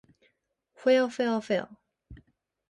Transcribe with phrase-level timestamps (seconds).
[0.73, 1.69] ふぇあふぇわふぇわ